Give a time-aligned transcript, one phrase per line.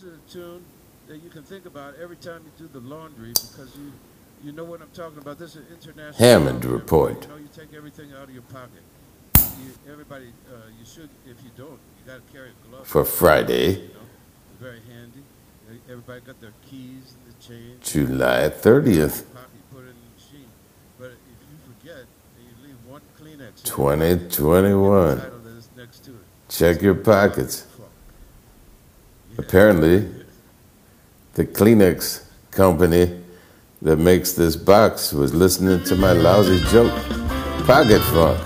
[0.00, 0.64] This is a tune
[1.08, 3.92] that you can think about every time you do the laundry because you
[4.42, 5.38] you know what I'm talking about.
[5.38, 6.26] This is international.
[6.26, 6.70] Hammond laundry.
[6.70, 7.22] Report.
[7.22, 8.80] You know, you take everything out of your pocket.
[9.36, 11.10] You, everybody, uh, you should.
[11.26, 12.86] If you don't, you got to carry a glove.
[12.86, 15.22] For Friday, You know, very handy.
[15.90, 17.92] Everybody got their keys and the change.
[17.92, 20.48] July 30th, Pocket, you put it in the machine.
[20.98, 22.06] But if you forget
[22.38, 25.18] and you leave one Kleenex, 2021.
[25.20, 26.16] title that is next to it.
[26.48, 27.66] Check your pockets.
[29.40, 30.06] Apparently,
[31.32, 33.18] the Kleenex company
[33.80, 36.92] that makes this box was listening to my lousy joke,
[37.64, 38.38] Pocket Funk.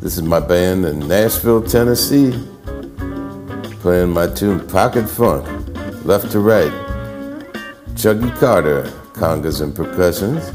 [0.00, 2.32] This is my band in Nashville, Tennessee,
[3.82, 5.46] playing my tune Pocket Funk,
[6.04, 6.72] left to right.
[7.94, 8.82] Chuggy Carter,
[9.12, 10.52] congas and percussions.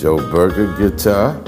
[0.00, 1.38] Joe Berger, guitar.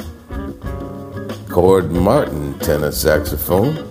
[1.49, 3.89] Cord Martin, tenor saxophone.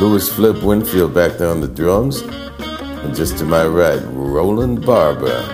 [0.00, 2.22] Louis Flip Winfield back there on the drums.
[2.22, 5.44] And just to my right, Roland Barber,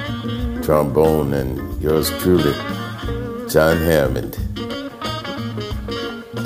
[0.62, 2.52] trombone, and yours truly,
[3.50, 4.36] John Hammond.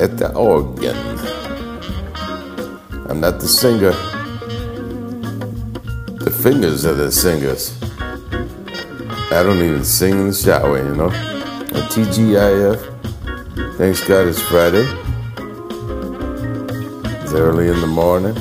[0.00, 0.96] At the organ.
[3.10, 3.92] I'm not the singer.
[6.24, 7.78] The fingers are the singers.
[9.30, 11.10] I don't even sing in the shower, you know.
[11.10, 15.09] At TGIF, thanks God it's Friday.
[17.30, 18.34] It's early in the morning.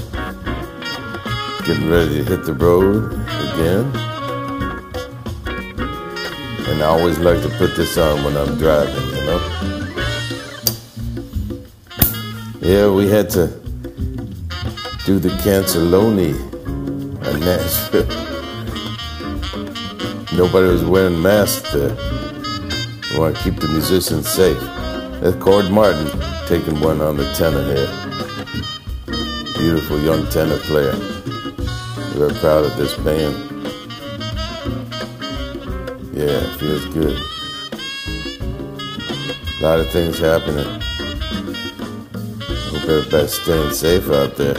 [1.64, 3.14] Getting ready to hit the road
[3.54, 3.86] again.
[6.68, 9.42] And I always like to put this on when I'm driving, you know.
[12.62, 13.50] Yeah, we had to
[15.06, 16.34] do the Canceloni
[17.28, 18.08] in Nashville.
[20.36, 21.96] Nobody was wearing masks there.
[23.12, 24.60] We want to keep the musicians safe.
[25.22, 26.10] That's Cord Martin
[26.48, 27.99] taking one on the tenor here.
[29.60, 30.96] Beautiful young tenor player.
[32.16, 33.36] We're proud of this band.
[36.14, 37.18] Yeah, it feels good.
[39.60, 40.66] A lot of things happening.
[42.72, 44.56] Hope everybody's staying safe out there.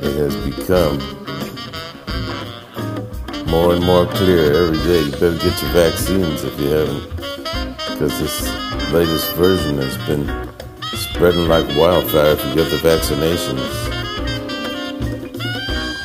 [0.00, 0.98] It has become
[3.50, 5.02] more and more clear every day.
[5.02, 7.10] You better get your vaccines if you haven't,
[7.90, 8.48] because this
[8.90, 10.53] latest version has been
[11.14, 13.62] spreading like wildfire if you get the vaccinations.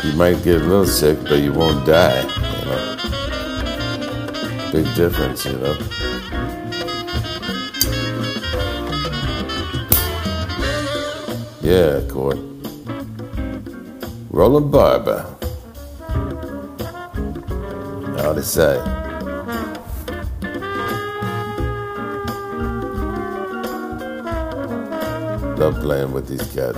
[0.03, 2.95] You might get a little sick, but you won't die, you know.
[4.71, 5.75] Big difference, you know.
[11.61, 12.37] Yeah, Cord.
[14.29, 15.25] Roland Barber.
[18.21, 19.08] How to say?
[25.59, 26.77] Love playing with these cats.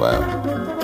[0.00, 0.79] Wow.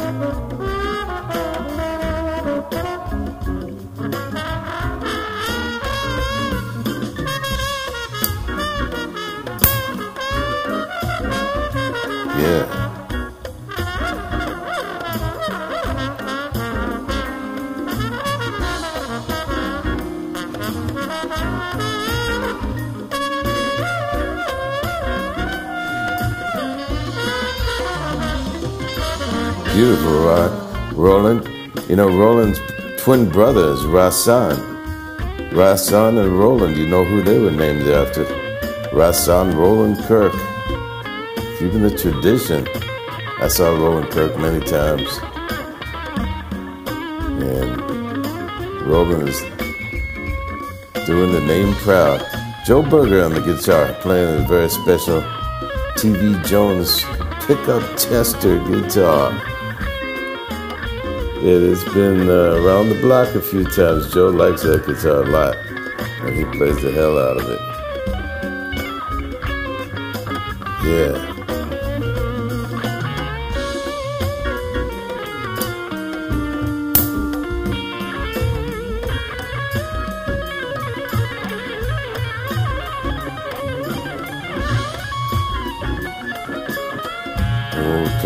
[29.77, 30.95] Beautiful, Rod.
[30.95, 31.49] Roland.
[31.87, 32.59] You know, Roland's
[32.97, 34.57] twin brothers, Rahsaan.
[35.51, 38.25] Rahsaan and Roland, you know who they were named after?
[38.91, 40.33] Rahsaan Roland Kirk.
[41.59, 42.67] Keeping the tradition.
[43.39, 45.21] I saw Roland Kirk many times.
[47.43, 47.77] And
[48.87, 49.41] Roland is
[51.07, 52.21] doing the name proud.
[52.67, 55.23] Joe Berger on the guitar, playing a very special
[55.95, 57.05] TV Jones
[57.47, 59.31] pickup tester guitar.
[61.43, 64.13] It has been uh, around the block a few times.
[64.13, 65.55] Joe likes that guitar a lot,
[66.27, 67.61] and he plays the hell out of it.
[70.87, 71.36] Yeah.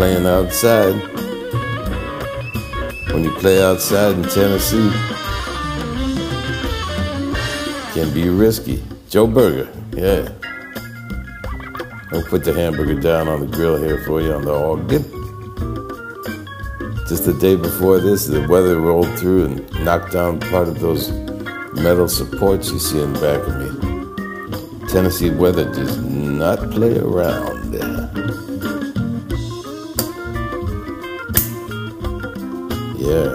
[0.00, 0.94] Playing outside,
[3.12, 4.91] when you play outside in Tennessee,
[7.93, 8.82] can be risky.
[9.11, 10.26] Joe Berger, yeah.
[12.12, 15.02] I'll put the hamburger down on the grill here for you on the organ.
[17.06, 21.11] Just the day before this, the weather rolled through and knocked down part of those
[21.75, 23.55] metal supports you see in the back of
[24.81, 24.88] me.
[24.88, 27.59] Tennessee weather does not play around
[33.00, 33.35] Yeah.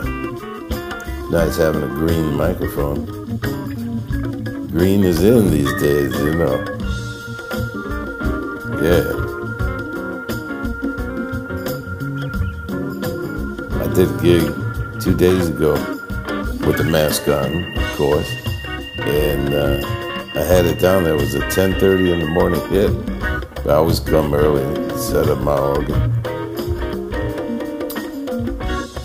[1.31, 3.03] Nice having a green microphone.
[4.67, 6.63] Green is in these days, you know.
[8.79, 9.09] Yeah.
[13.81, 15.73] I did a gig two days ago
[16.67, 18.31] with the mask on, of course,
[18.99, 19.81] and uh,
[20.35, 21.15] I had it down there.
[21.15, 23.65] It was a 10:30 in the morning hit.
[23.65, 26.34] I always come early and set up my organ.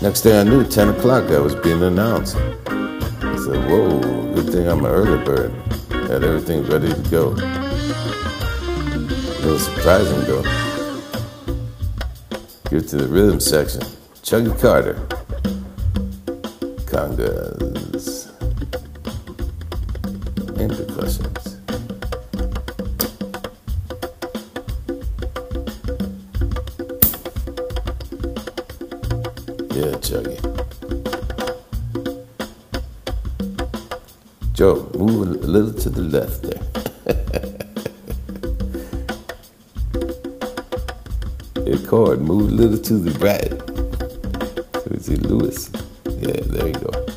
[0.01, 2.35] Next day I knew, 10 o'clock, I was being announced.
[2.35, 3.99] I said, whoa,
[4.33, 5.51] good thing I'm an early bird.
[6.09, 7.27] Had everything ready to go.
[7.27, 7.37] A
[9.43, 10.41] little surprising, though.
[12.71, 13.81] Get to the rhythm section.
[14.23, 14.95] Chuggy Carter.
[16.89, 18.31] Congas.
[20.59, 21.61] And percussions.
[30.11, 30.35] Chuggy.
[34.51, 36.59] Joe, move a little to the left there.
[41.63, 43.53] hey, Cord, move a little to the right.
[44.91, 45.71] Is it Lewis?
[46.19, 47.10] Yeah, there you go.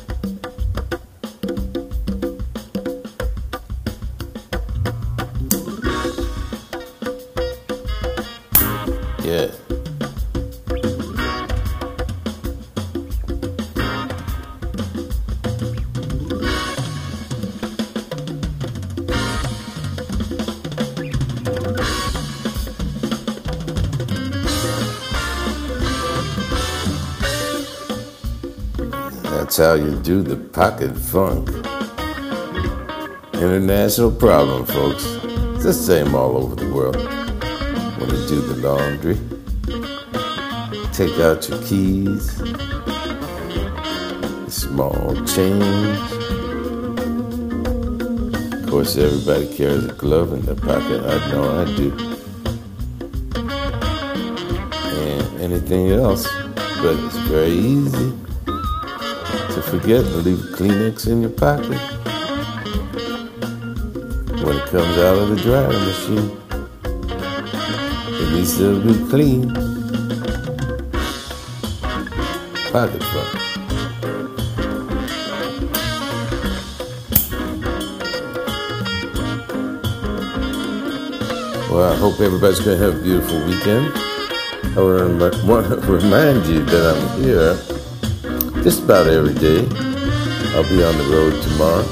[29.57, 31.47] How you do the pocket funk.
[33.35, 35.05] International problem, folks.
[35.55, 36.97] It's the same all over the world.
[36.97, 39.17] When you do the laundry,
[40.91, 42.35] take out your keys,
[44.53, 45.99] small change.
[48.53, 51.01] Of course, everybody carries a glove in their pocket.
[51.05, 51.91] I know I do.
[54.99, 56.27] And anything else,
[56.81, 58.34] but it's very easy to
[59.65, 61.79] forget to leave Kleenex in your pocket
[64.45, 66.29] when it comes out of the drying machine.
[68.21, 69.53] It needs to be clean.
[72.71, 73.27] Pocket fun.
[81.71, 83.91] Well, I hope everybody's going to have a beautiful weekend.
[84.77, 84.81] I
[85.47, 87.74] want to remind you that I'm here
[88.65, 89.59] just about every day.
[90.55, 91.85] I'll be on the road tomorrow.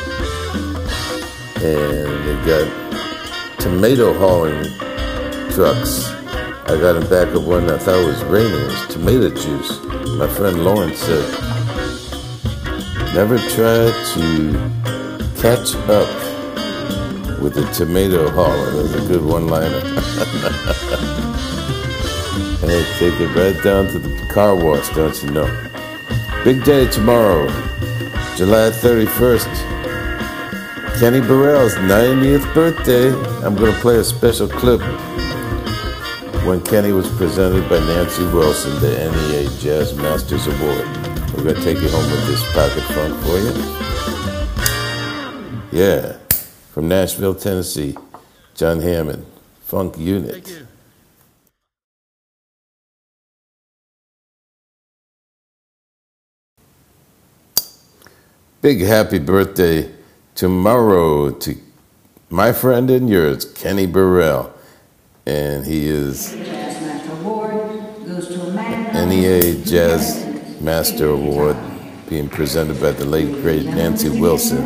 [1.62, 2.66] And they got
[3.60, 4.64] tomato hauling
[5.52, 6.10] trucks.
[6.66, 8.60] I got in back of one I thought was raining.
[8.60, 9.84] It was tomato juice.
[10.18, 11.24] My friend Lawrence said,
[13.14, 14.54] never try to
[15.38, 16.10] catch up
[17.40, 18.72] with the tomato hauler.
[18.82, 19.80] That's a good one-liner.
[22.66, 25.73] hey, take it right down to the car wash, don't you know?
[26.44, 27.48] Big day tomorrow,
[28.36, 29.48] July 31st.
[31.00, 33.14] Kenny Burrell's 90th birthday.
[33.46, 34.82] I'm going to play a special clip
[36.46, 40.86] when Kenny was presented by Nancy Wilson the NEA Jazz Masters Award.
[41.34, 43.54] We're going to take you home with this pocket funk for you.
[45.72, 46.18] Yeah,
[46.74, 47.96] from Nashville, Tennessee,
[48.54, 49.26] John Hammond,
[49.62, 50.63] Funk Unit.
[58.64, 59.92] Big happy birthday
[60.36, 61.58] tomorrow to
[62.30, 64.54] my friend and yours, Kenny Burrell.
[65.26, 66.34] And he is.
[68.96, 71.58] NEA Jazz Master Award
[72.08, 74.64] being presented by the late great Nancy Wilson.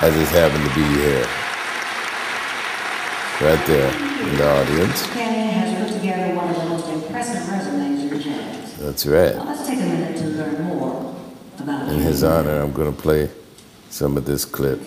[0.00, 1.26] I just happened to be here.
[3.40, 3.90] Right there
[4.22, 5.04] in the audience.
[5.08, 8.63] Kenny has put together one of the most impressive resumes in jazz.
[8.78, 9.34] That's right.
[9.34, 11.14] Well, let's take a minute to learn more
[11.58, 13.30] about In his honor, I'm going to play
[13.90, 14.80] some of this clip.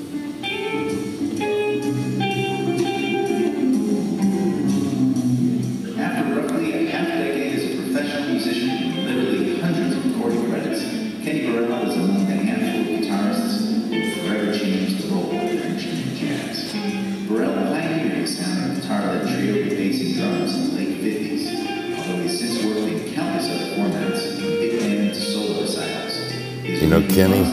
[27.01, 27.43] Kenny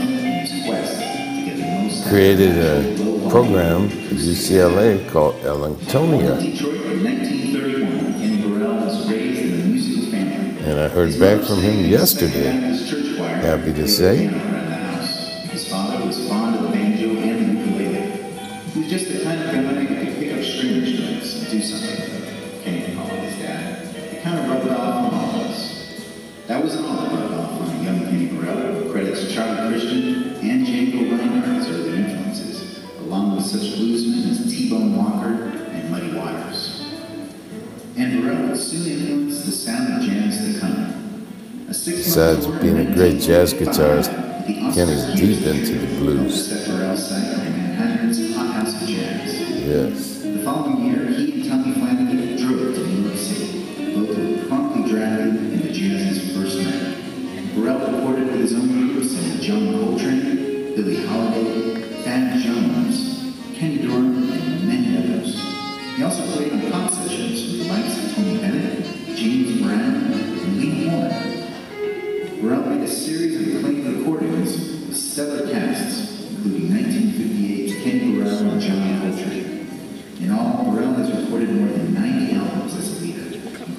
[2.09, 6.41] created a program at UCLA called Ellingtonia.
[6.41, 10.71] Detroit in 1931, Kenny Burrell was raised in a musical family.
[10.71, 12.53] And I heard back from him yesterday.
[13.43, 14.54] Happy to say.
[33.85, 36.81] Bluesmen as T-Bone Walker and Muddy Waters.
[37.97, 41.27] And Burrell soon influenced the sound of jazz to come.
[41.67, 44.11] Besides being a great jazz guitarist,
[44.47, 46.49] the Kenny's deep into the blues.
[46.49, 49.41] that Burrell sang in Manhattan's Hot House of Jazz.
[49.51, 50.23] Yes.
[50.23, 53.95] The following year, he and Tommy Flanagan drove to New York City.
[53.95, 57.55] Both were promptly drafted into Jazz's first round.
[57.55, 61.44] Burrell recorded with his own groups and John Coltrane, Billie Holiday,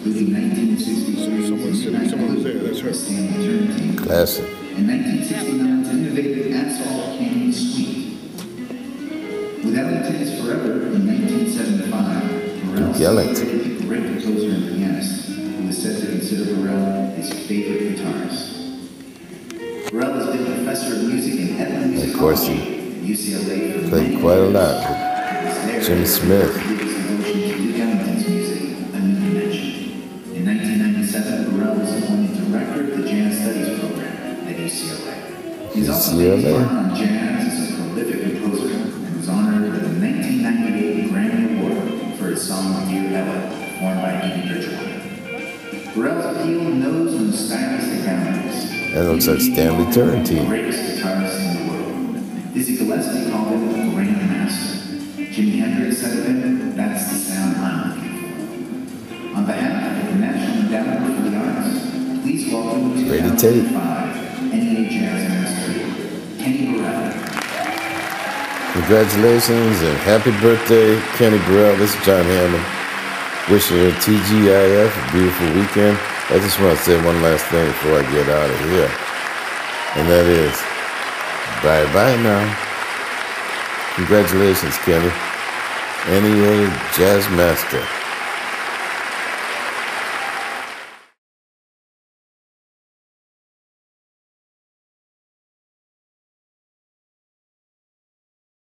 [0.06, 2.44] 1963's Midnight Blue
[2.84, 4.46] with Stanley Turrentine, Classic.
[4.46, 8.20] and 1969's innovative Asphalt Canyon Suite.
[9.66, 13.36] With Ellington is Forever in 1975, Burrell Duke Ellington.
[13.36, 18.46] celebrated the great composer and pianist, who is said to consider Burrell his favorite guitarist.
[19.90, 22.58] Burrell has been professor of music in he College at
[23.02, 24.76] UCLA for played quite a lot
[25.46, 26.95] was there Jimmy Smith.
[36.06, 36.60] He's also made his UCLA.
[36.60, 42.18] mark on jazz as a prolific composer and was honored with a 1998 Grammy Award
[42.20, 45.94] for his song Dear Ella, performed by Dee Dee Bridgewater.
[45.96, 48.94] Burrell's appeal knows no stylistic boundaries.
[48.94, 50.48] That looks like He may be Stanley Turrentine.
[50.48, 52.54] Greatest guitarist in the world.
[52.54, 54.94] Dizzy Gillespie called him a grand master.
[55.18, 59.38] Jimi Hendrix said of him, that's the sound I'm looking for.
[59.38, 63.72] On behalf of the National Endowment for the Arts, please welcome to Ready tape.
[64.54, 65.55] NEA Jazz
[66.46, 67.10] Kenny Burrell.
[68.78, 71.76] Congratulations and happy birthday, Kenny Burrell.
[71.78, 72.62] This is John Hammond.
[73.50, 75.98] Wishing you a TGIF, a beautiful weekend.
[76.30, 78.92] I just want to say one last thing before I get out of here.
[79.98, 80.54] And that is,
[81.66, 82.46] bye bye now.
[83.96, 85.10] Congratulations, Kenny.
[86.14, 87.82] NEA Jazz Master.